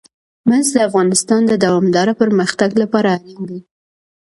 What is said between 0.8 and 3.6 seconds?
افغانستان د دوامداره پرمختګ لپاره اړین دي.